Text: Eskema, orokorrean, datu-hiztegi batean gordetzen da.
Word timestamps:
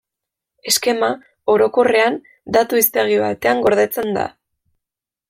Eskema, 0.69 1.09
orokorrean, 1.53 2.17
datu-hiztegi 2.57 3.21
batean 3.25 3.63
gordetzen 3.67 4.11
da. 4.17 4.25